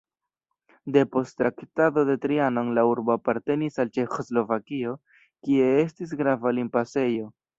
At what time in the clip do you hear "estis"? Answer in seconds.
5.85-6.19